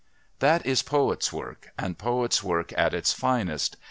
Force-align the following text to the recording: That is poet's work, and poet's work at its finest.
That 0.39 0.65
is 0.65 0.81
poet's 0.81 1.31
work, 1.31 1.69
and 1.77 1.95
poet's 1.95 2.41
work 2.41 2.73
at 2.75 2.95
its 2.95 3.13
finest. 3.13 3.77